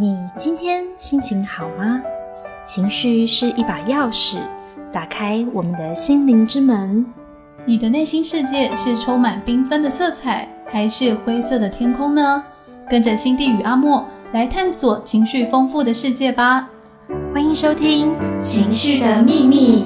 [0.00, 2.00] 你今天心情好吗？
[2.64, 4.38] 情绪是一把钥匙，
[4.90, 7.04] 打开我们的心灵之门。
[7.66, 12.42] 你的内心世界是充满缤纷的色彩，还是灰色的天空呢？
[12.88, 14.02] 跟着心地与阿莫
[14.32, 16.70] 来探索情绪丰富的世界吧！
[17.34, 19.84] 欢迎收听《情绪的秘密》。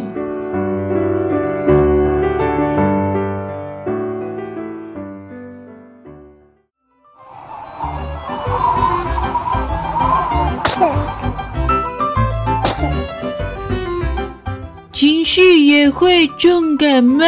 [16.24, 17.26] 会重感冒。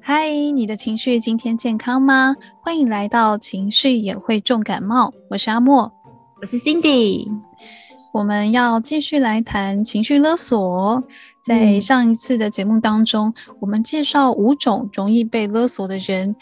[0.00, 2.34] 嗨，你的情绪今天健康吗？
[2.60, 5.92] 欢迎来到情绪也会重感冒，我是阿莫，
[6.40, 7.28] 我是 Cindy，
[8.12, 11.04] 我们要继续来谈情绪勒索。
[11.46, 16.34] 在上一次的节目当中，我们介绍五种容易被勒索的人。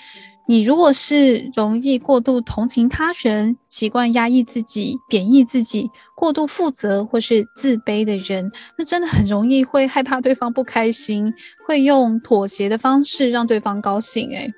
[0.47, 11.35] 你如果是容易过度同情他人、习惯压抑自己、贬义自己、过度负责或是自卑的人，那真的很容易会害怕对方不开心，
[11.67, 14.31] 会用妥协的方式让对方高兴。
[14.31, 14.55] 诶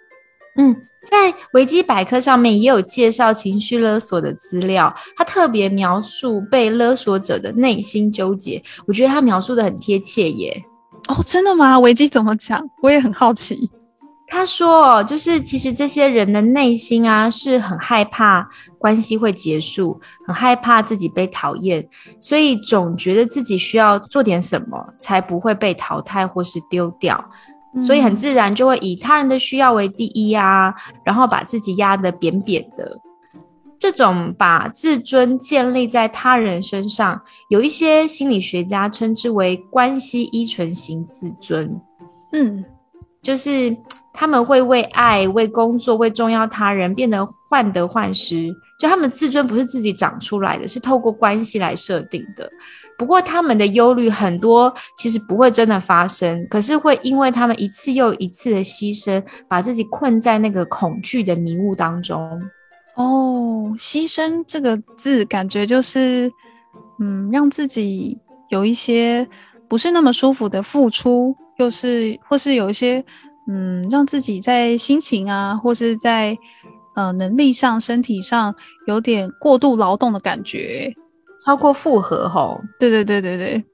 [0.56, 0.76] 嗯。
[1.08, 10.60] 在维基百科上面也有介绍情绪勒索的资料，他特别描述被勒索者的内心纠结，我觉得他描述的很贴切耶。
[11.06, 11.78] 哦，真的吗？
[11.78, 12.60] 维基怎么讲？
[12.82, 13.70] 我也很好奇。
[14.26, 27.24] 他说，就是其实这些人的内心啊，是很害怕关系会结束，很害怕自己被讨厌，所以总觉得自己需要做点什么，才不会被淘汰或是丢掉。
[27.84, 30.74] 所以很自然就会以他人的需要为第一啊，
[31.04, 32.98] 然后把自己压得扁扁的。
[33.78, 41.78] 这种把自尊建立在他人身上，有一些心理学家称之为关系依存型自尊。
[42.32, 42.64] 嗯，
[43.20, 43.76] 就是
[44.14, 48.50] 他们会为爱、为工作、为重要他人变得患得患失。
[48.78, 52.50] 就他们自尊不是自己长出来的，是透过关系来设定的。
[52.98, 62.42] 不过，他们的忧虑很多，其实不会真的发生，可是会因为他们一次又一次的牺牲，把自己困在那个恐惧的迷雾当中。
[62.94, 66.32] 哦，牺牲这个字，感觉就是，
[66.98, 68.18] 嗯，让自己
[68.48, 69.28] 有一些
[69.68, 73.04] 不是那么舒服的付出，又是或是有一些，
[73.46, 76.38] 嗯，让自己在心情啊，或是在
[76.94, 78.54] 呃能力上、身体上
[78.86, 80.94] 有点过度劳动的感觉。
[81.44, 83.64] 超过负荷吼，对对对对对，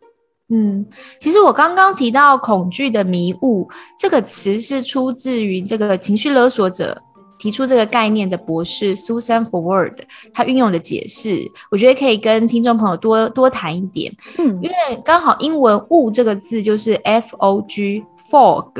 [0.50, 0.84] 嗯，
[1.18, 3.68] 其实我刚刚提到恐惧的迷雾
[3.98, 7.00] 这个词是出自于这个情绪勒索者
[7.38, 9.96] 提出这个概念的博士 Susan Forward，
[10.32, 18.70] 他运用的解释，我觉得可以跟听众朋友多多谈一点，嗯，因为刚好英文雾这个字就是 F O G fog。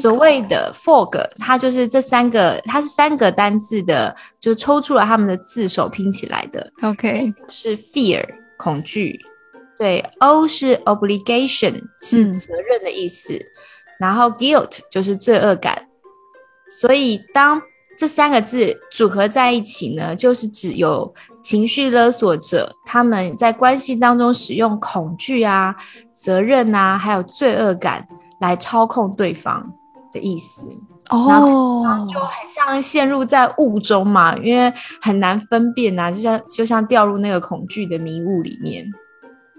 [0.00, 6.72] 所谓的 fog，它就是这三个，它是三个单字的，就抽出了他们的字首拼起来的。
[6.82, 8.24] OK，是 fear
[8.56, 9.20] 恐惧，
[9.78, 13.38] 对，O 是 obligation 是责任的意思，
[13.98, 15.86] 然后 guilt 就是罪恶感。
[16.80, 17.62] 所以当
[17.96, 25.76] 这三个字组合在一起呢，就是指有情绪勒索者他们在关系当中使用恐惧啊、
[26.12, 28.06] 责任啊，还有罪恶感。
[28.40, 29.72] 来操控对方
[30.12, 30.62] 的意思
[31.10, 38.84] 哦，就很像陷入在雾中嘛，因为很难分辨啊，就像就像掉入那个恐惧的迷雾里面。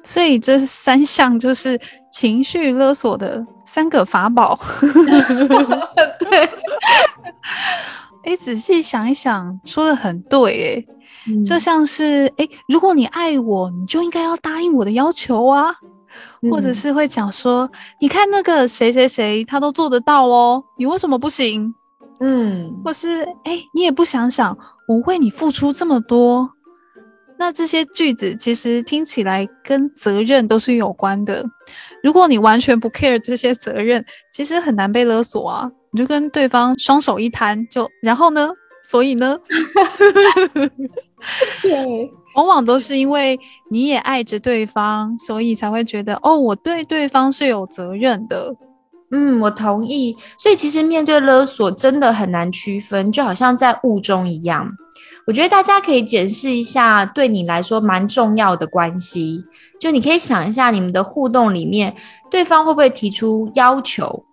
[0.03, 1.79] 所以这三项就是
[2.11, 4.57] 情绪勒索的三个法宝。
[6.19, 6.49] 对，
[8.23, 10.85] 哎，仔细想一想，说的很对，
[11.25, 15.75] 哎，就像是哎，如果你爱我，你就应该要答应我的要求啊。
[16.49, 17.69] 或者是会讲说，
[17.99, 21.73] 你看那个谁谁谁，他都做得到哦，你为什么不行？
[22.19, 24.57] 嗯，或是哎，你也不想想，
[24.87, 26.49] 我为你付出这么多，
[27.37, 31.45] 那这些句子其实听起来跟责任都是有关的。
[32.03, 35.71] 如果你完全不 care 这些责任，其实很难被勒索啊。
[35.91, 38.51] 你就跟对方双手一摊，就然后呢？
[38.83, 39.37] 所以呢？
[41.61, 42.11] 对。
[42.35, 43.39] 往往都是因为
[43.71, 48.55] 你也爱着对方，所以才会觉得哦，我对对方是有责任的。
[49.09, 50.15] 嗯，我同意。
[50.37, 54.69] 所以其实面对勒索真的很难区分，就好像在雾中一样。
[55.25, 59.43] 我觉得大家可以检视一下对你来说蛮重要的关系，
[59.79, 61.95] 就你可以想一下你们的互动里面，
[62.29, 64.23] 对方会不会提出要求？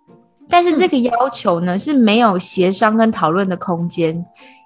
[0.47, 4.23] 但是这个要求呢是没有协商跟讨论的空间。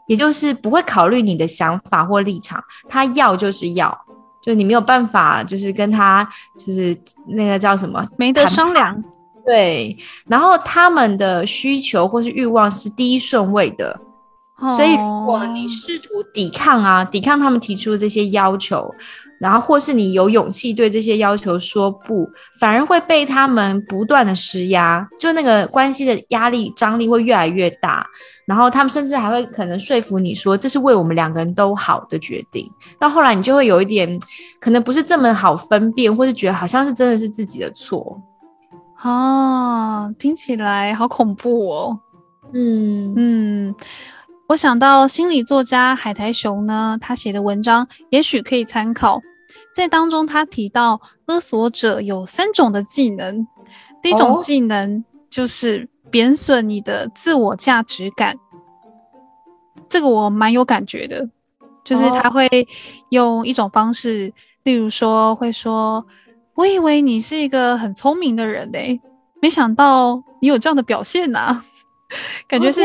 [0.10, 3.96] 也就是不会考虑你的想法或立场，他要就是要，
[4.42, 6.28] 就你没有办法，就是跟他
[6.58, 6.98] 就是
[7.28, 9.02] 那个叫什么没得商量。
[9.46, 9.96] 对，
[10.26, 14.00] 然后他们的需求或是欲望是第一顺位的，
[14.76, 18.92] 所以如果你试图抵抗啊，抵抗他们提出的这些要求，
[19.40, 28.06] 然后或是你有勇气对这些要求说不，反而会被他们不断的施压，就那个关系的压力张力会越来越大，
[28.46, 32.70] 然后他们甚至还会可能说服你说这是为我们两个人都好的决定，
[33.00, 34.20] 到后来你就会有一点
[34.60, 38.22] 可能不是这么好分辨，或是觉得好像是真的是自己的错。
[39.02, 42.00] 哦，听起来好恐怖哦。
[42.52, 43.76] 嗯嗯，
[44.50, 49.22] 我想到心理作家海苔熊呢，他写的文章也许可以参考。
[49.80, 53.48] 在当中，他提到勒索者有三种的技能。
[54.04, 58.38] 第一种技能就是贬损你的自我价值感。
[59.88, 61.30] 这个我蛮有感觉的，
[61.86, 62.68] 就是他会
[63.10, 64.34] 用一种方式，
[64.64, 66.06] 例如说会说。
[66.56, 69.00] 我以为你是一个很聪明的人嘞，
[69.42, 71.64] 没想到你有这样的表现呐，
[72.50, 72.82] 感觉是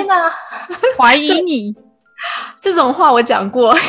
[0.97, 1.75] 怀疑你。
[2.61, 3.77] 这种话我讲过。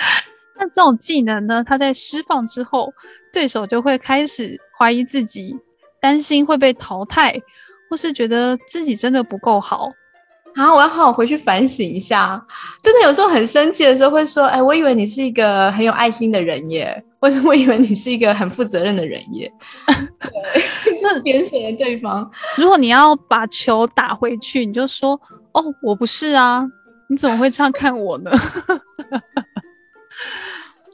[0.60, 1.64] 那这种技能呢？
[1.64, 2.92] 他在释放之后，
[3.32, 5.56] 对手就会开始怀疑自己，
[6.02, 7.40] 担心会被淘汰，
[7.88, 9.90] 或是觉得自己真的不够好。
[10.56, 10.74] 啊！
[10.74, 12.44] 我要好好回去反省一下。
[12.82, 19.50] 真的有时候很生气的时候，会说：“哎，我以为你是一个很有爱心的人耶，或是我以为你是一个很负责任的人耶。”
[20.20, 22.30] 对， 就是贬损了对方。
[22.56, 25.18] 如果你要把球打回去，你就说
[25.54, 26.66] ：“哦，我不是啊，
[27.08, 28.30] 你怎么会这样看我呢？”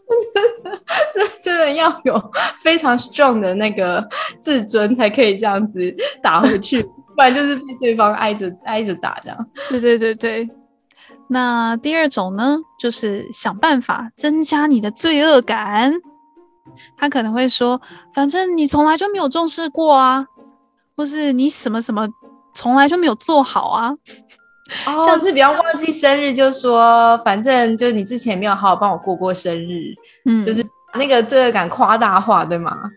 [1.14, 4.06] 这真的要有非常 strong 的那个
[4.38, 6.82] 自尊，才可以这样子打回去。
[6.82, 9.46] 不然就是被对方挨着挨着打这样。
[9.70, 10.48] 对对对对，
[11.28, 15.92] 那第二种呢，就是想办法增加你的罪恶感。
[16.96, 17.80] 他可能会说，
[18.12, 20.26] 反正你从来就没有重视过啊，
[20.96, 22.06] 或是你什么什么
[22.52, 23.94] 从来就没有做好啊。
[24.84, 30.64] 像是比较忘记生日，就说反正就是你之前没有好好帮我过过生日，嗯，就是
[30.94, 32.90] 那个罪恶感夸大化，对吗？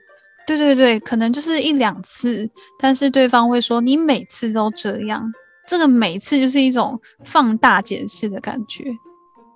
[0.47, 2.49] 对对对，可能就是一两次，
[2.79, 5.31] 但是对方会说你每次都这样，
[5.67, 8.83] 这个每次就是一种放大检视的感觉。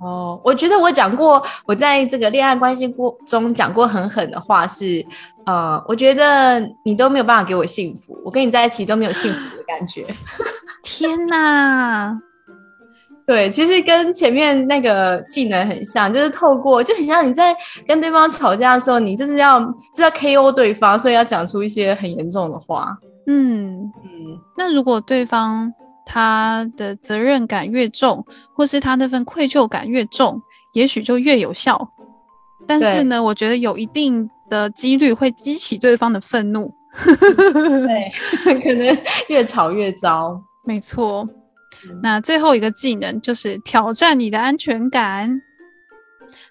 [0.03, 5.05] 哦，我觉得我讲过，我在这个恋爱关系过中讲过很狠的话是，
[5.45, 10.05] 呃，我觉得你都没有办法给我幸福，我跟你在一起都没有幸福的感觉。
[10.83, 12.19] 天哪！
[13.25, 17.55] 对，其实跟前面那个技能很像，就是透过就很像你在
[17.87, 19.61] 跟对方吵架的时候，你就是要
[19.95, 22.97] 就要 KO 对方，所以要讲出一些很严重的话。
[23.27, 24.37] 嗯嗯。
[24.57, 25.73] 那如果对方
[26.05, 30.41] 他的责任感越重，或是他那份愧疚感越重，
[30.73, 31.89] 也许就越有效。
[32.67, 36.73] 但是呢，我觉得有一定的几率会激起对方的愤怒。
[37.85, 38.11] 对，
[38.61, 38.97] 可能
[39.27, 40.41] 越吵越糟。
[40.63, 41.27] 没错。
[42.01, 45.41] 那最后一个技能就是挑战你的安全感。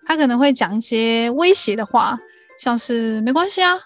[0.04, 2.18] 他可能会讲一些威胁的话，
[2.58, 3.78] 像是“没关系啊，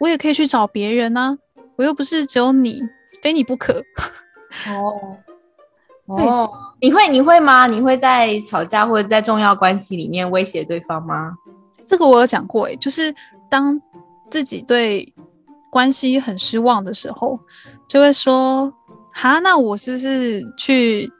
[0.00, 1.38] 我也可以去找别人啊，
[1.76, 2.82] 我又不是只有你，
[3.22, 3.82] 非你不可。”
[4.68, 5.16] 哦，
[6.06, 6.50] 哦，
[6.80, 7.66] 你会你会吗？
[7.66, 11.34] 你会在吵架或者在重要关系里面威胁对方吗？
[11.86, 13.14] 这个我有讲过，诶，就是
[13.48, 13.80] 当
[14.30, 15.12] 自己对
[15.70, 17.40] 关系很失望的时候，
[17.88, 18.72] 就会说。
[19.12, 21.12] 哈，那我是不是去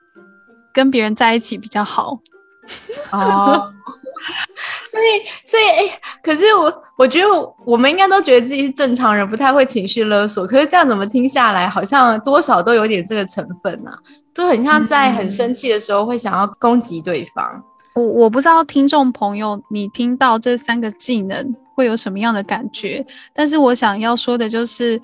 [0.73, 2.21] 跟别人在一起比较好？
[3.11, 3.75] 哦，
[4.91, 5.05] 所以，
[5.45, 7.27] 所以，哎，可是我，我觉得
[7.65, 10.47] 我们应该都觉得自己是正常人，不太会情绪勒索。
[10.47, 13.91] 可是这样怎么听下来，好像多少都有点这个成分呢？
[14.35, 17.63] 就很像在很生气的时候会想要攻击对方。
[17.95, 23.05] 我我不知道听众朋友，你听到这三个技能会有什么样的感觉？
[23.35, 25.01] 但是我想要说的就是，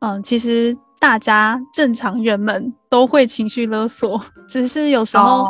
[0.00, 0.76] 嗯，其实。
[1.00, 5.48] 大家正常人们都会情绪勒索，只是有时候，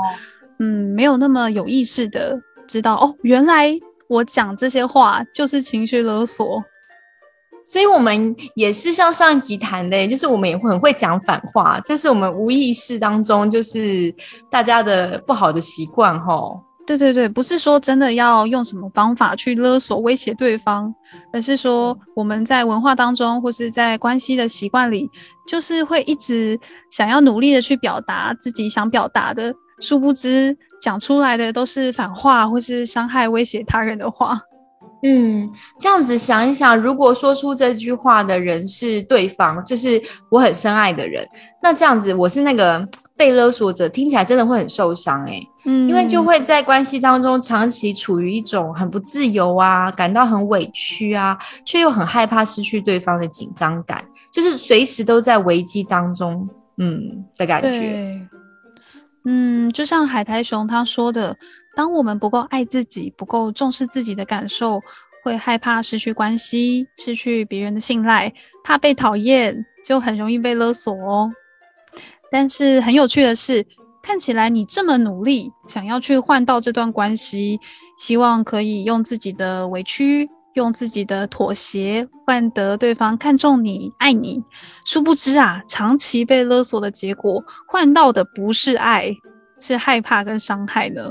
[0.61, 2.39] 嗯，没有那么有意识的
[2.71, 6.63] 知道哦，原来我讲这些话就是情绪勒索。
[7.65, 14.15] 所以，我们也是像上一集谈的，就是我们也会很会讲反话，这是我们无意识当中就是
[14.51, 16.61] 大家的不好的习惯，吼。
[16.87, 20.93] 对对对，不是说真的要用什么方法去勒索威胁对方，
[21.33, 25.09] 而是说我们在文化当中或是在关系的习惯里，
[25.47, 26.59] 就是会一直
[26.91, 34.41] 想要努力的去表达自己想表达的，殊不知讲出来的都是反话或是伤害威胁他人的话。
[35.03, 41.27] 嗯，这样子想一想，如果说出这句话的人是对方，就是我很深爱的人，
[41.63, 42.89] 那这样子我是那个。
[43.17, 58.19] 被勒索者听起来真的会很受伤哎，嗯，因为就会在关系当中长期处于一种很不自由啊，感到很委屈啊，却又很害怕失去对方的紧张感，就是随时都在危机当中，嗯的感觉。
[59.25, 61.37] 嗯，就像海苔熊他说的，
[61.77, 64.81] 当我们不够爱自己，不够重视自己的感受，
[65.23, 68.33] 会害怕失去关系，失去别人的信赖，
[68.65, 71.33] 怕被讨厌，就很容易被勒索哦。
[72.31, 73.67] 但是很有趣的是，
[74.03, 77.61] 看起来你这么努力，想要去换到这段关系，
[77.99, 80.31] 希望可以用自己的委屈。
[80.55, 84.43] 用自己的妥协换得对方看重你、爱你，
[84.85, 89.15] 殊不知啊，长期被勒索的结果，换到的不是爱，
[89.61, 91.11] 是害怕跟伤害呢。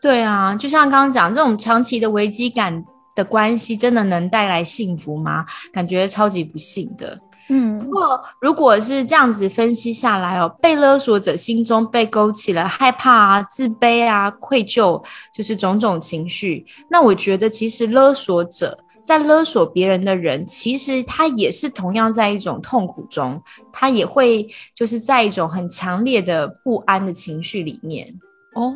[0.00, 5.46] 对啊，就像刚刚讲，这种长期的危机感的关系，真的能带来幸福吗？
[5.72, 7.18] 感觉超级不幸的。
[7.48, 15.02] 嗯，不过如果是这样子分析下来哦，被勒索者心中被勾起了害怕啊、自卑啊、愧疚，
[15.34, 16.64] 就是种种情绪。
[16.88, 28.14] 那我觉得，其实勒索者在勒索别人的人，其实他也是同样在一种痛苦中，他也会就是在一种很强烈的不安的情绪里面。
[28.54, 28.72] 哦，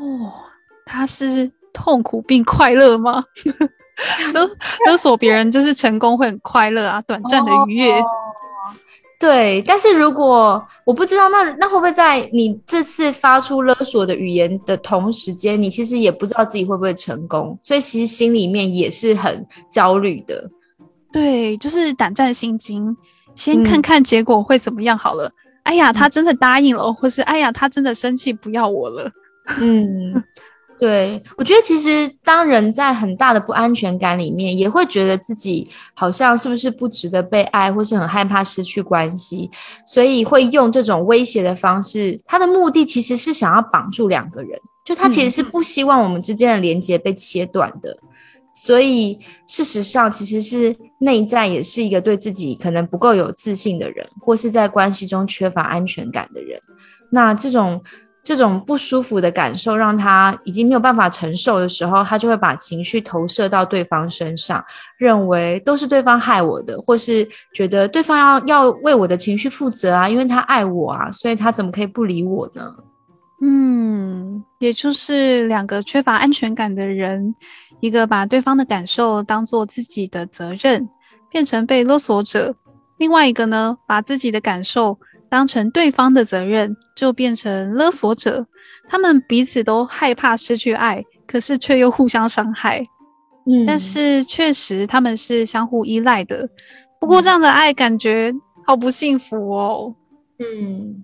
[0.84, 3.22] 他是痛苦并快乐吗？
[4.34, 4.46] 勒
[4.86, 8.02] 勒索别人就是成功会很快乐啊，短暂的愉悦。
[9.18, 20.50] 对，但是如果我不知道，那那会不会在你这次发出勒索的语言的同时间，你其实也不知道自己会不会成功，所以其实心里面也是很焦虑的。
[21.10, 22.94] 对，就是胆战心惊，
[23.34, 25.32] 先看看结果会怎么样好了。
[25.62, 29.10] 哎呀，他真的答应了，或是哎呀，他真的生气不要我了。
[29.60, 30.22] 嗯。
[30.78, 39.50] 对，我觉得其实当人在很大的不安全感里面，也会觉得自己好像是不是不值得被爱，或是很害怕失去关系，
[39.86, 42.20] 所以会用这种威胁的方式。
[42.26, 47.96] 他的目的其实是想要绑住两个人，就他其实是不希望我们之间的连接被切断的。
[48.54, 56.60] 所以事实上，其实是内在也是一个对自己可能不够有自信的人，或是在关系中缺乏安全感的人。
[57.10, 57.82] 那这种。
[58.26, 64.64] 这种不舒服的感受让他已经没有办法承受的时候，他就会把情绪投射到对方身上，
[64.98, 72.74] 认为都是对方害我的，或是觉得对方要要为我的情绪负责啊，因为他爱我啊，所以他怎么可以不理我呢？
[73.40, 77.36] 嗯，也就是两个缺乏安全感的人，
[77.78, 80.88] 一个把对方的感受当做自己的责任，
[81.30, 82.54] 变成被勒索者；
[82.96, 84.98] 另外一个呢，把自己的感受。
[85.28, 88.46] 当成对方的责任，就变成勒索者。
[88.88, 92.82] 他们彼此都害怕失去爱，可是却又互相伤害。
[93.46, 96.48] 嗯，但是确实他们是相互依赖的。
[97.00, 98.32] 不过这样的爱感觉
[98.66, 99.94] 好不幸福哦。
[100.38, 101.02] 嗯，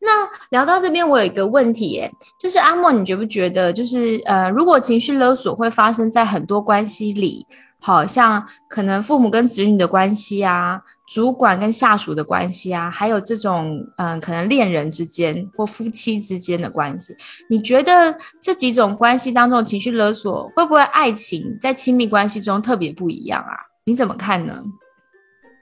[0.00, 2.10] 那聊到这边，我有一个问题，耶，
[2.40, 7.46] 就是阿莫，你觉不觉得，就是呃，如果情绪勒索会发生在很多关系里？
[7.80, 17.16] 好像可能父母跟子女的关系啊，主管跟下属的关系啊，还有这种嗯，可能恋人之间或夫妻之间的关系，
[17.48, 23.54] 你觉得这几种关系当中的情绪勒索会不会爱情在亲密关系中特别不一样啊？
[23.84, 24.62] 你怎么看呢？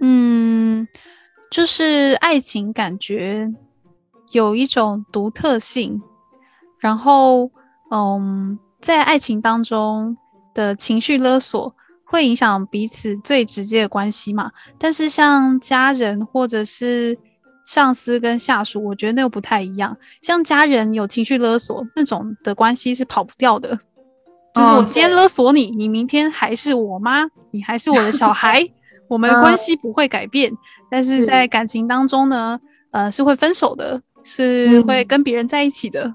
[0.00, 0.88] 嗯，
[1.50, 3.52] 就是爱情感觉
[4.32, 6.02] 有一种独特性，
[6.80, 7.50] 然后
[7.90, 10.16] 嗯，在爱情当中
[10.54, 11.76] 的情绪勒索。
[12.08, 14.52] 会影响彼此最直接的关系嘛？
[14.78, 17.18] 但是像家人或者是
[17.66, 19.98] 上司跟下属，我觉得那又不太一样。
[20.22, 23.76] 像家人有情绪勒索那种的关系是跑不掉的，
[24.54, 28.64] 就是我今天勒索你，你明天还是我妈，你还是我的小孩，
[29.08, 30.52] 我们的关系不会改变。
[30.88, 32.60] 但是在感情当中呢，
[32.92, 36.14] 呃，是会分手的，是会跟别人在一起的。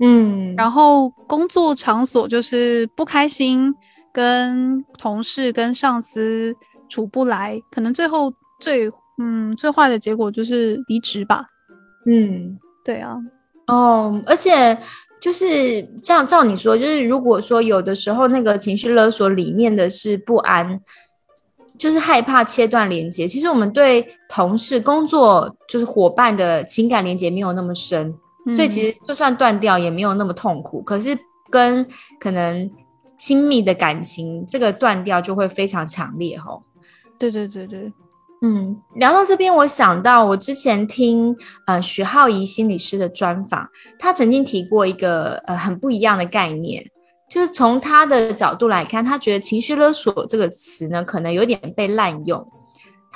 [0.00, 3.74] 嗯，然后工作场所就是不开心。
[4.16, 6.56] 跟同事、跟上司
[6.88, 11.44] 处不来，可能最后最嗯最坏的结果就是离职吧。
[12.06, 13.18] 嗯，对啊，
[13.66, 14.78] 哦，而且
[15.20, 20.80] 就是这样，照你说，就是如果说有的时候那个情绪勒索里面的是不安，
[21.76, 23.28] 就是害怕切断连接。
[23.28, 28.14] 其实我们对同事、工作就是伙伴的情感连接没有那么深，
[28.56, 30.80] 所以其实就算断掉也没有那么痛苦。
[30.80, 31.14] 可是
[31.50, 31.86] 跟
[32.18, 32.70] 可能。
[33.18, 36.60] 亲密的感情，这个断掉就会非常强烈，哦。
[37.18, 37.92] 对对对对，
[38.42, 41.34] 嗯，聊到这边，我想到我之前听
[41.66, 43.66] 呃徐浩怡心理师的专访，
[43.98, 46.84] 他曾经提过一个呃很不一样的概念，
[47.30, 52.46] 就是从他的角度来看，他觉得情绪勒索这个词呢，可能有点被滥用。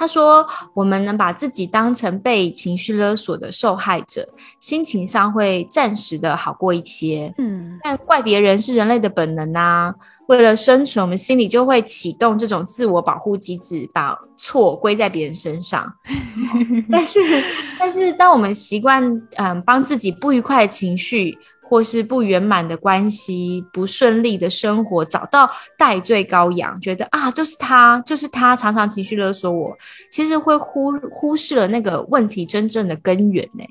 [0.01, 4.27] 他说，我们能把自己当成被情绪勒索的受害者，
[4.59, 7.35] 心情上会暂时的好过一些。
[7.37, 9.95] 嗯，但怪别人是人类的本能啊。
[10.29, 15.93] 为了生存，我们心里就会启动这种自我保护机制，把错归在别人身上。
[16.91, 17.21] 但是，
[17.79, 19.05] 但是，当我们习惯
[19.37, 21.37] 嗯帮自己不愉快的情绪。
[21.71, 25.49] 或是不圆满的关系、不顺利的生活，找到
[25.79, 29.73] 代罪羔羊，觉得啊，就是他，就是他，常常情绪勒索我，
[30.11, 33.63] 其实会忽忽视了那个问题真正的根源呢。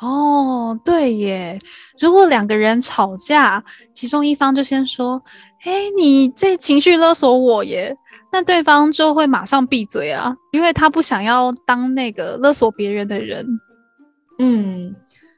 [0.00, 1.56] 哦，对耶，
[2.00, 3.62] 如果两个人吵架，
[3.94, 5.22] 其中一方就先说
[5.62, 7.96] ：“哎，你这情绪勒索我耶”，
[8.32, 13.46] 那对方就会马上闭嘴啊，因为他不想要当那个勒索别人的人。
[14.40, 14.96] 嗯。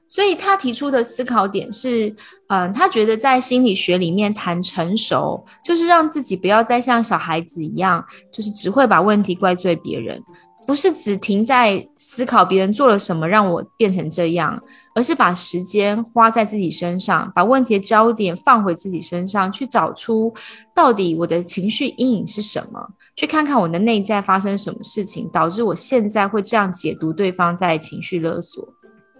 [0.08, 2.14] 所以他提出的思考点是，
[2.48, 10.22] 嗯，他觉得在心理学里面谈成熟，就是让自己不要再像小孩子一样，就是只会把问题怪罪别人，
[10.66, 14.58] 不是只停在思考别人做了什么让我变成这样，
[14.94, 20.32] 而是把时间花在自己身上，把问题的焦点放回自己身上，去找出
[20.74, 22.80] 到底我的情绪阴影是什么，
[23.14, 28.66] 去看看我的内在发生什么事情，导致我现在会这样解读对方在情绪勒索。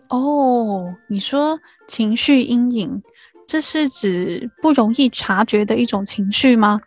[0.08, 3.02] 哦，你说情绪阴影，
[3.46, 6.80] 这是指不容易察觉的一种情绪吗？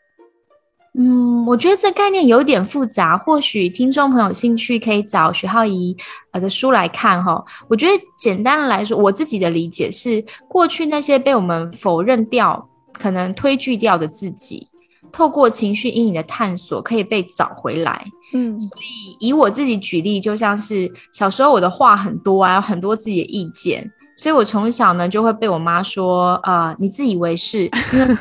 [0.97, 5.95] 嗯，我觉得这概念有点复杂，或许听众朋友兴趣可以找徐浩怡
[6.31, 7.41] 呃的书来看哈。
[7.69, 14.67] 我觉得简单的来说，我自己的理解是，过去那些被我们否认掉、可能推拒掉的自己。
[15.11, 18.05] 透过情绪阴影的探索，可以被找回来。
[18.33, 27.69] 嗯，所以以我自己举例，就像是小时候我的话很多啊，有很多自己的意见，所以我从小呢就会被我妈说啊，你自以为是，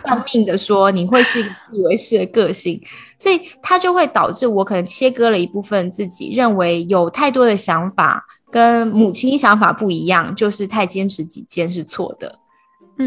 [0.06, 2.82] 要命的说你会是自以为是的个性，
[3.18, 12.39] 所以它就会导致我可能切割了一部分自己，认为有太多的想法跟母亲想法不一样，就是太坚持己见是错的。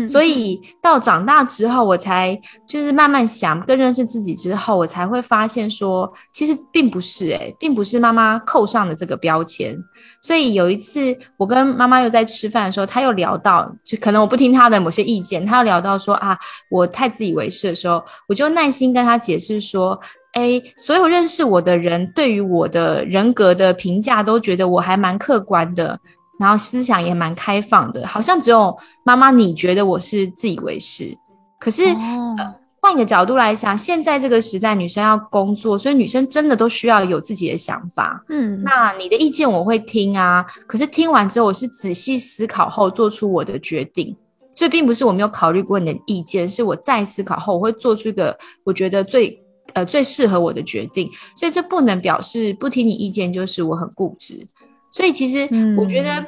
[0.05, 9.77] 所以到长大之后，我才就是慢慢想，更认识自己之后，我才会发现说，其实并不是诶，并不是妈妈扣上的这个标签。
[10.19, 16.37] 所以有一次，我跟妈妈又在吃饭的时候，她又聊到，就可能我不听她的某些意见，她又聊到说啊，
[16.69, 19.99] 我太自以为是的时候，我就耐心跟她解释说，
[20.33, 25.99] 哎，所有认识我的人对于我的人格的评价都觉得我还蛮客观的。
[26.43, 31.17] 然后思想也蛮开放的，好像只有妈妈你觉得我是自以为是。
[31.57, 38.21] 可是呃换一个角度来想，现在这个时代，女生要工作，所以女生真的都需要有自己的想法。
[38.27, 44.13] 嗯，那你的意见我会听啊，可是听完之后，我是仔细思考后做出我的决定。
[44.55, 49.41] 所以并不是我没有考虑过你的意见，是我再思考后，我会做出一个我觉得最
[49.73, 51.09] 呃最适合我的决定。
[51.37, 54.45] 所以这不能表示不听你意见就是我很固执。
[54.93, 56.23] 所以其实我觉得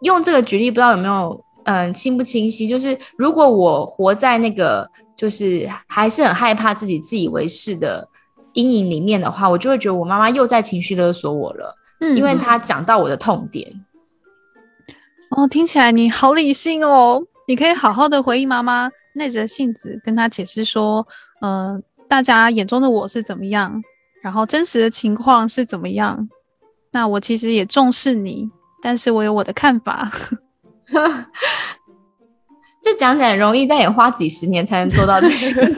[0.00, 2.66] 用这个举例，不知道有没有嗯清不清晰？
[2.66, 8.08] 就是如果我活在那个就是还是很害怕自己自以为是的
[8.54, 13.72] 阴影里面的话，我就会觉得我妈妈又在情绪勒索我了，嗯因为她讲到我的痛点。
[15.30, 21.06] 哦，听起来你好理性哦，你可以好好的回应妈妈，耐着性子跟她解释说，
[21.40, 23.80] 嗯，大家眼中的我是怎么样，
[24.22, 26.28] 然后真实的情况是怎么样。
[26.92, 28.50] 那我其实也重视你，
[28.82, 30.10] 但是我有我的看法。
[32.82, 35.70] 这讲起来容易，但也花几十年才能做到这个。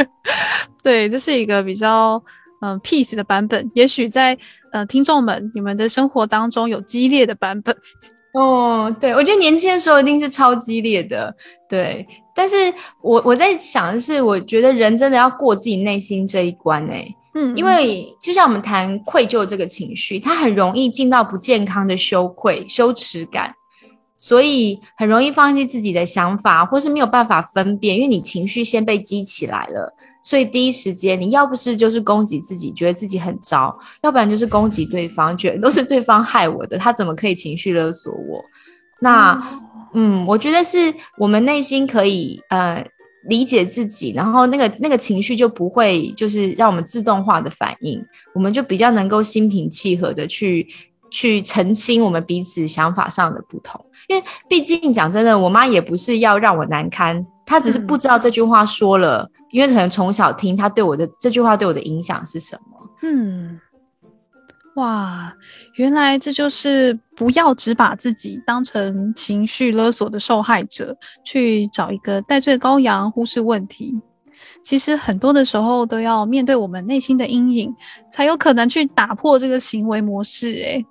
[0.82, 2.22] 对，这是一个比较
[2.60, 3.70] 嗯 peace 的版本。
[3.74, 4.36] 也许在
[4.72, 7.76] 呃听众们你们的生活当中有激烈的版本。
[8.34, 11.34] 哦，对，我觉得年轻的时候一定是超激烈的。
[11.68, 12.56] 对，但是
[13.00, 17.06] 我我在想的是，我觉得人真的要过自己内心这一关哎。
[17.38, 23.54] 嗯，因为就像我们谈愧疚这个情绪，它很容易进到不健康的羞愧、羞耻感，
[24.16, 38.42] 所以很容易放弃自己的想法，或是没有办法分辨，因为你情绪先被激起来了，所以第一时间你要不是就是攻击自己，觉得自己很糟，要不然就是攻击对方，觉得都是对方害我的，他怎么可以情绪勒索我？
[39.02, 39.60] 那，
[39.92, 42.82] 嗯，我觉得是我们内心可以，呃。
[43.28, 48.02] 理解自己，然后那个那个情绪就不会就是让我们自动化的反应，
[48.34, 50.66] 我们就比较能够心平气和的去
[51.10, 53.84] 去澄清我们彼此想法上的不同。
[54.08, 62.90] 因为毕竟讲真的，我妈也不是要让我难堪，她只是不知道这句话说了，因为可能从小听她对我的这句话对我的影响是什么。
[63.02, 63.60] 嗯。
[64.76, 65.34] 哇，
[65.74, 74.00] 原来这就是不要只把自己当成情绪勒索的受害者，去找一个戴罪羔羊，忽视问题。
[74.62, 77.74] 其实很多的时候都要面对我们内心的阴影，
[78.10, 80.52] 才有可能去打破这个行为模式。
[80.62, 80.84] 哎，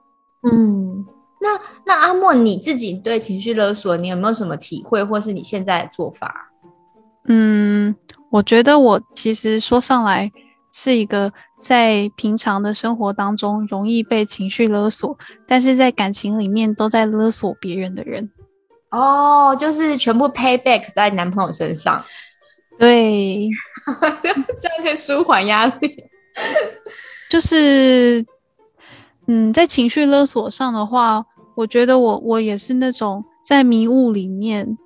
[0.49, 1.05] 嗯，
[1.39, 1.49] 那
[1.85, 6.49] 那阿莫你自己对情绪勒索，你有没有什么体会，或是你现在的做法？
[7.27, 7.95] 嗯，
[8.31, 10.31] 我觉得我其实说上来
[10.71, 11.31] 是一个
[11.67, 18.29] 在平常的生活当中容易被情绪勒索，但是在感情里面都在勒索别人的人。
[18.91, 21.99] 哦，就是全部 pay back 在男朋友身上。
[22.77, 23.49] 对，
[24.61, 26.03] 这样可以舒缓压力。
[27.31, 28.23] 就是，
[29.25, 31.25] 嗯，在情绪勒索上的话，
[31.55, 34.77] 我觉得我我也是那种在迷雾里面，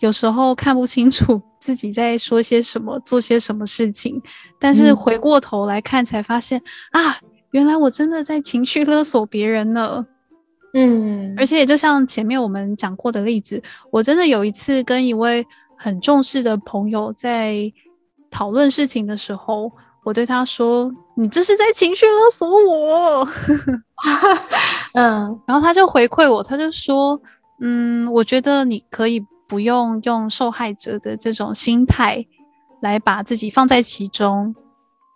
[0.00, 4.22] 有时候看不清楚 自己在说些什么，做些什么事情，
[4.60, 7.18] 但是回过头来看，才发现啊，
[7.50, 10.06] 原来我真的在情绪勒索别人呢。
[10.74, 15.46] 嗯，而且就像前面我们讲过的例子，我真的有一次跟一位。
[15.78, 17.70] 很重视的朋友在
[18.30, 19.70] 讨论事情的时候，
[20.04, 23.28] 我对他说：“你这是在情绪勒索我。
[24.96, 27.20] ”嗯，然后他就回馈我，他就说
[27.60, 32.26] ：“嗯，我觉得你可以不用用受害者的这种心态
[32.80, 34.54] 来把自己放在其中。”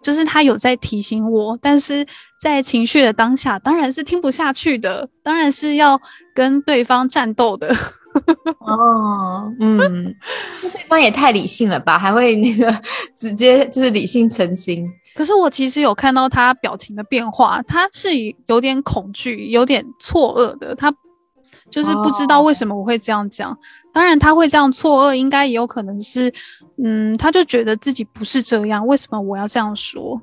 [0.03, 2.07] 就是他有在提醒我，但是
[2.41, 6.01] 在情绪的当下，当然是听不下去的，当然是要
[6.35, 7.77] 跟对方战斗的。
[8.61, 10.17] 哦，嗯，
[10.63, 11.99] 那对方也太理性了吧？
[11.99, 12.81] 还会那个
[13.15, 14.91] 直接就是理性澄清。
[15.15, 18.09] 可是我其实有看到他表情的变化，他是
[18.47, 20.75] 有点恐惧、有点错愕的。
[20.75, 20.91] 他
[21.71, 23.59] 就是不知道为什么我会这样讲。
[23.93, 26.33] 当然他会这样错愕，应该也有可能是，
[26.83, 28.87] 嗯，他就觉得自己不是这样。
[28.87, 30.21] 为什么我要这样说？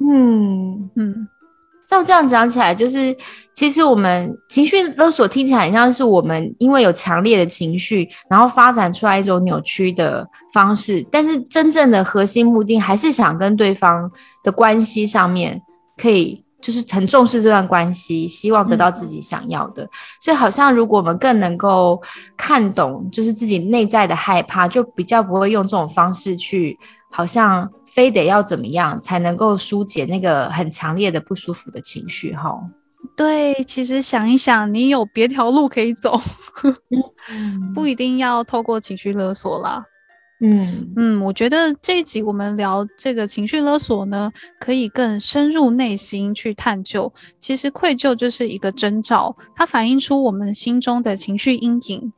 [0.00, 1.28] 嗯嗯。
[1.86, 3.14] 照这样讲起来，就是
[3.52, 11.06] 其实我们情绪勒索听起来很像是我们因为有强烈的情绪，然后发展出来一种扭曲的方式。
[11.10, 14.10] 但是真正的核心目的还是想跟对方
[14.42, 15.60] 的关系上面，
[15.98, 19.86] 可以就是很重视这段关系，希望得到自己想要的。
[20.20, 22.02] 所以好像如果我们更能够
[22.36, 26.76] 看懂，就是自己内在的害怕，就比较不会用这种方式去
[27.10, 27.70] 好像。
[27.94, 32.34] 非得要怎么样才能够疏解那个很强烈的不舒服的情绪？
[32.34, 32.50] 哈，
[33.14, 36.20] 对，其实想一想，你有别条路可以走，
[37.72, 39.84] 不一定要透过情绪勒索啦。
[40.40, 47.14] 嗯嗯，我觉得这一集我们聊这个情绪勒索呢，可以更深入内心去探究。
[47.38, 52.12] 其实愧疚就是一个征兆，它反映出我们心中的情绪阴影。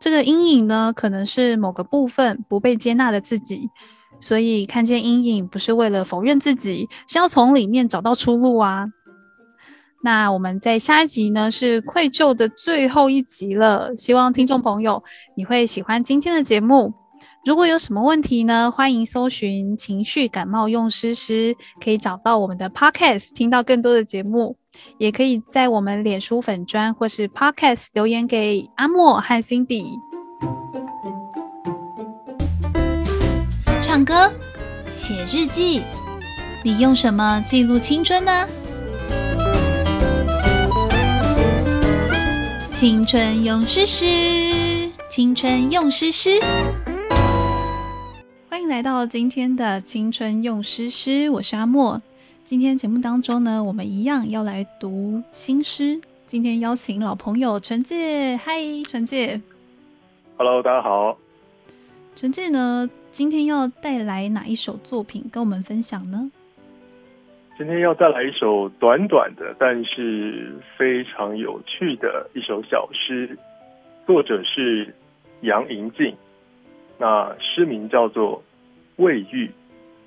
[0.00, 3.68] 这个阴影呢，可能是某个部分不被接纳的自己。
[4.20, 8.86] 所以看见阴影不是为了否认自己，是要从里面找到出路啊。
[10.02, 15.02] 那我们在下一集呢是愧疚的最后一集了，希望听众朋友
[15.36, 16.94] 你会喜欢今天的节目。
[17.46, 24.56] 如果有什么问题呢，欢迎搜寻情绪感冒用诗诗，可以找到我们的 podcast，听到更多的节目，
[24.98, 29.84] 也可以在我们脸书粉砖或是 podcast 留言给阿莫和 Cindy。
[33.80, 34.28] 唱歌、
[34.96, 35.82] 写日记，
[36.64, 38.44] 你用什么记录青春呢？
[42.74, 46.40] 青春用诗诗，青春用诗诗。
[48.48, 52.00] 欢迎来到今天的青春用诗诗，我是阿莫。
[52.44, 56.00] 今天节目当中呢，我们一样要来读新诗。
[56.26, 59.40] 今天邀请老朋友陈介，嗨，陈介。
[60.36, 61.18] Hello，大家好。
[62.14, 62.88] 陈介呢？
[63.10, 66.30] 今天要带来哪一首作品跟我们分享呢？
[67.58, 73.36] 今天要带来一首短短的，但是非常有趣的一首小诗，
[74.06, 74.94] 作者是
[75.40, 76.14] 杨银静。
[76.98, 78.38] 那诗名叫做
[79.02, 79.46] 《未愈》，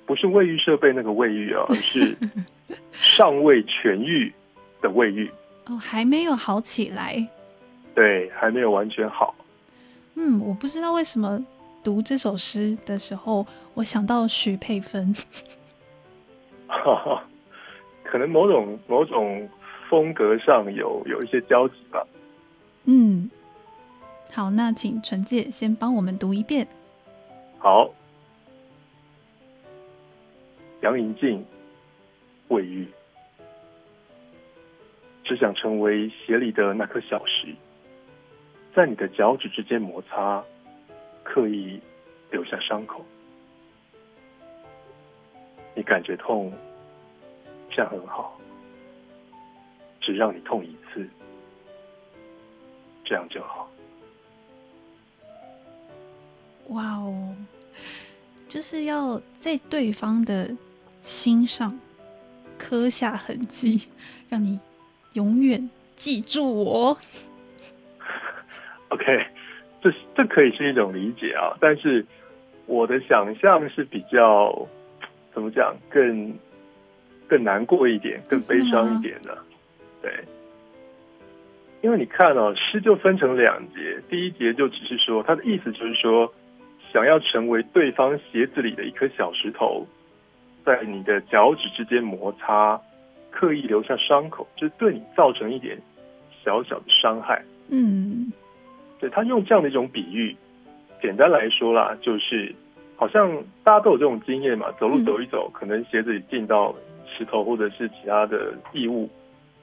[0.06, 2.16] 不是卫浴设备那个卫浴啊，而是
[2.92, 4.32] 尚未痊愈
[4.80, 5.30] 的未愈。
[5.66, 7.26] 哦，还没有好起来。
[7.94, 9.34] 对，还没有完全好。
[10.14, 11.44] 嗯，我不知道为什么。
[11.82, 15.14] 读这首诗的时候，我想到许佩芬，
[18.04, 19.48] 可能某种某种
[19.88, 22.06] 风格上有有一些交集吧。
[22.84, 23.30] 嗯，
[24.30, 26.68] 好，那请纯介先帮我们读一遍。
[27.60, 27.92] 好，
[30.80, 31.46] 杨银静，
[32.48, 32.88] 未愈，
[35.22, 37.54] 只想成为鞋里的那颗小石，
[38.74, 40.42] 在你的脚趾之间摩擦。
[41.22, 41.78] 刻意
[42.30, 43.04] 留下伤口，
[45.76, 46.52] 你感觉痛，
[47.70, 48.40] 这样很好。
[50.00, 51.08] 只让你痛一次，
[53.04, 53.70] 这样就好。
[56.70, 57.34] 哇哦，
[58.48, 60.50] 就是要在对方的
[61.00, 61.78] 心上
[62.58, 63.88] 刻下痕迹，
[64.28, 64.58] 让你
[65.14, 66.96] 永远记住我。
[68.90, 69.04] OK，
[69.82, 72.04] 这这可以是一种理解啊，但是
[72.66, 74.68] 我的想象是比较
[75.34, 76.32] 怎么讲，更
[77.28, 79.36] 更难过一点，更悲伤一点的，
[80.00, 80.12] 对。
[81.82, 86.30] 因为你看哦，诗就分成两节，第一节就只是说，它的意思就是说，
[86.92, 89.86] 想要成为对方鞋子里的一颗小石头，
[90.64, 92.80] 在你的脚趾之间摩擦，
[93.30, 95.78] 刻意留下伤口，就是对你造成一点
[96.44, 97.42] 小小的伤害。
[97.70, 98.32] 嗯，
[98.98, 100.36] 对他用这样的一种比喻，
[101.00, 102.54] 简单来说啦，就是
[102.96, 103.30] 好像
[103.62, 106.74] 大家都有这种经验嘛，走路走一走，可能鞋子里进到
[107.06, 109.08] 石头或者是其他的异物。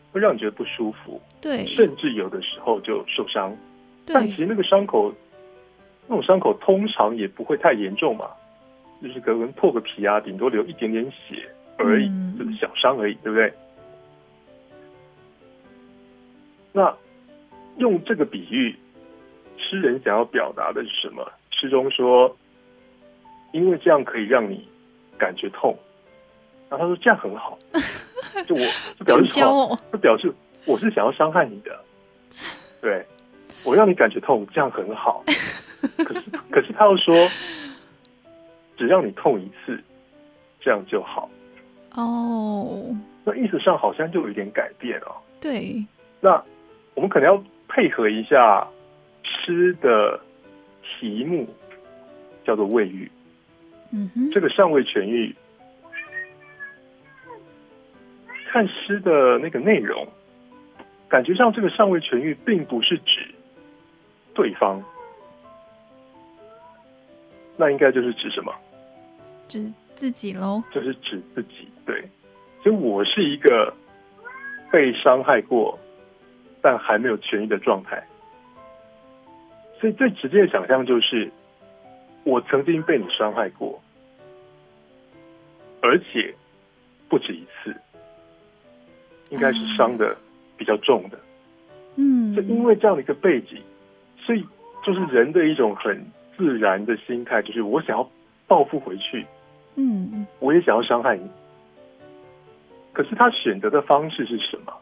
[0.09, 3.53] 会让你觉得不舒服，对，甚至有的时候就受伤。
[4.05, 5.13] 但其实那个伤口，
[6.07, 8.29] 那种伤口通常也不会太严重嘛，
[9.01, 13.53] 就是可能破个皮啊，顶多流一点点血而已，就是小伤而已，对不对？
[16.71, 16.95] 那
[17.77, 18.75] 用这个比喻，
[19.57, 21.29] 诗人想要表达的是什么？
[21.51, 22.35] 诗中说，
[23.51, 24.67] 因为这样可以让你
[25.17, 25.77] 感觉痛。
[26.69, 27.57] 然后他说这样很好。
[28.45, 28.61] 就我，
[28.99, 30.31] 就表示说，就表示
[30.65, 31.79] 我是想要伤害你的，
[32.81, 33.03] 对，
[33.63, 35.23] 我让你感觉痛，这样很好。
[36.03, 37.13] 可是， 可是他又说，
[38.77, 39.79] 只让你痛一次，
[40.59, 41.29] 这样就好。
[41.95, 45.15] 哦，那意思上好像就有一点改变哦。
[45.41, 45.85] 对，
[46.21, 46.43] 那
[46.93, 48.67] 我们可能要配合一下
[49.23, 50.19] 诗的
[50.83, 51.47] 题目，
[52.45, 53.11] 叫做未愈。
[53.91, 55.35] 嗯哼，这个尚未痊愈。
[58.49, 60.07] 看诗的那个内容，
[61.09, 63.27] 感觉上这个尚未痊愈，并不是指
[64.33, 64.83] 对方，
[67.57, 68.53] 那应该就是指什么？
[69.47, 70.63] 指自己喽？
[70.71, 71.67] 就是指自己。
[71.85, 72.07] 对，
[72.63, 73.73] 所以我是一个
[74.71, 75.77] 被伤害过，
[76.61, 78.01] 但还没有痊愈的状态。
[79.81, 81.31] 所以最直接的想象就是，
[82.23, 83.81] 我曾经被你伤害过，
[85.81, 86.33] 而且
[87.09, 87.75] 不止一次。
[89.29, 90.15] 应该是伤的
[90.55, 91.19] 比较重的，
[91.97, 93.61] 嗯，就因为这样的一个背景，
[94.17, 94.41] 所以
[94.85, 96.01] 就是人的一种很
[96.37, 98.09] 自然的心态，就是我想要
[98.47, 99.25] 报复回去，
[99.75, 101.29] 嗯，我也想要伤害你。
[102.93, 104.73] 可是他选择的方式是什么？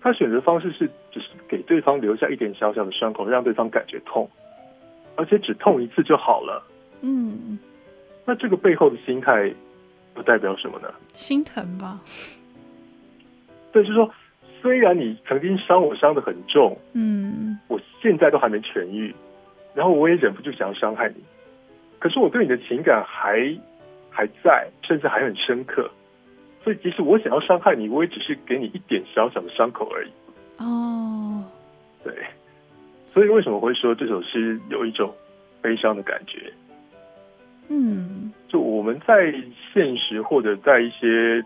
[0.00, 4.28] 他选择方式是只是给对方留下一点小小的伤口，让对方感觉痛，
[5.16, 6.62] 而且只痛一次就好了。
[7.00, 7.58] 嗯，
[8.24, 9.52] 那这个背后的心态
[10.14, 10.88] 不代表什么呢？
[11.12, 12.00] 心疼吧。
[13.72, 14.08] 对，就是说，
[14.62, 19.12] 虽然你曾经伤我伤的很重，嗯，我现在都还没痊愈，
[19.74, 21.22] 然后我也忍不住想要伤害你，
[21.98, 23.56] 可是我对你的情感还
[24.10, 25.90] 还在，甚至还很深刻，
[26.64, 30.10] 所以即使我想要伤害你，我也只是给你一点小小的伤口而已。
[30.58, 31.44] 哦，
[32.04, 32.12] 对，
[33.12, 35.14] 所以为什么会说这首诗有一种
[35.62, 36.52] 悲伤的感觉？
[37.68, 39.32] 嗯，就我们在
[39.72, 41.44] 现实或者在一些。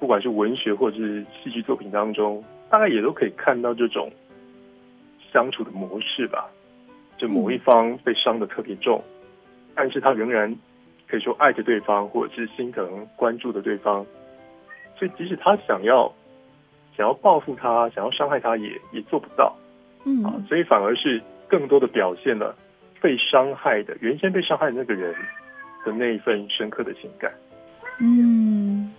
[0.00, 4.08] 不管是文学或者是戏剧作品当中，大概也都可以看到这种
[5.32, 6.48] 相处的模式吧。
[7.18, 9.02] 就某一方被伤的特别重，
[9.74, 10.56] 但是他仍然
[11.06, 14.06] 可以说爱着对方，或者是心疼、关注的对方。
[14.98, 16.12] 所以即使他想要
[16.96, 19.54] 想要报复他，想要伤害他，也也做不到。
[20.04, 22.56] 嗯，啊，所以反而是更多的表现了
[23.00, 25.14] 被伤害的原先被伤害的那个人
[25.84, 27.30] 的那一份深刻的情感。
[28.00, 28.92] 嗯。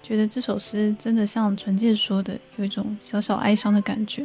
[0.00, 4.24] 觉得这首诗真的像纯介说的，有一种小小哀伤的感觉。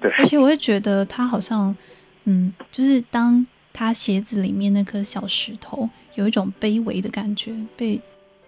[0.00, 1.76] 对，而且我会觉得他好像，
[2.28, 8.00] 嗯，就是当他鞋子里面那颗小石头，有一种卑微的感觉，被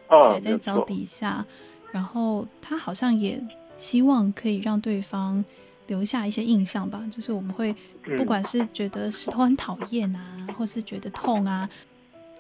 [0.09, 1.45] 踩在脚底下，
[1.93, 3.41] 然后他好像也
[3.77, 5.45] 希望可以让对方
[5.87, 7.03] 留下一些印象吧。
[7.15, 7.75] 就是我们会，
[8.17, 11.69] 不管是觉得石头很讨厌啊，或是觉得痛啊，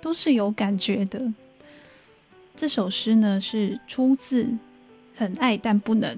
[0.03, 1.33] 都是有感觉的。
[2.57, 4.43] 这首诗呢是出自
[5.15, 6.11] 《很爱但不能》。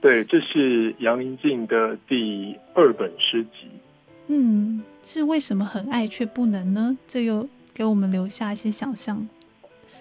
[0.00, 3.68] 对，这是杨林静的第二本诗集。
[4.28, 6.96] 嗯，是为什么很爱却不能呢？
[7.06, 9.28] 这又给我们留下一些想象。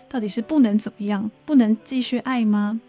[0.10, 1.30] 到底是不能怎么样？
[1.46, 2.80] 不能继续爱吗？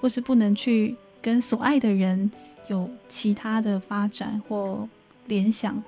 [0.00, 2.30] 或是不能去跟所爱的人
[2.68, 4.88] 有其他的发展或
[5.26, 5.82] 联想？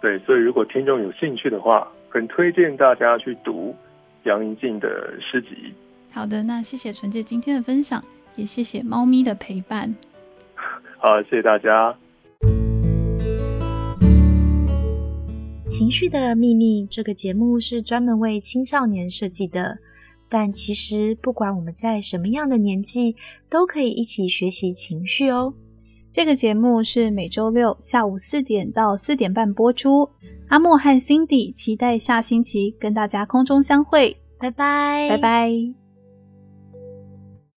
[0.00, 3.74] 对，所以如果听众有兴趣的话，很推荐大家去读。
[4.24, 5.72] 杨银静的诗集。
[6.10, 9.94] 好的，那谢谢纯洁今天的分享，也谢谢猫咪的陪伴。
[10.98, 11.96] 好，谢谢大家。
[15.68, 19.78] 情绪的秘密这个节目是专门为青少年设计的，
[20.28, 23.14] 但其实不管我们在什么样的年纪，
[23.50, 25.52] 都可以一起学习情绪哦。
[26.10, 30.08] 这个节目是每周六下午四点到四点半播出。
[30.48, 35.87] 阿莫和 Cindy 期待下星期跟大家空中相会，拜拜，拜拜。